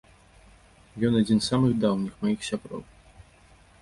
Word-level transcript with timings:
Ён 1.09 1.19
адзін 1.21 1.37
з 1.43 1.49
самых 1.51 1.77
даўніх 1.85 2.13
маіх 2.25 2.39
сяброў. 2.51 2.81